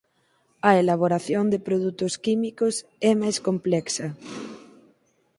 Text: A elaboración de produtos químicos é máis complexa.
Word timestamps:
A 0.69 0.71
elaboración 0.81 1.45
de 1.49 1.59
produtos 1.67 2.13
químicos 2.25 2.75
é 3.09 3.11
máis 3.21 3.37
complexa. 3.47 4.07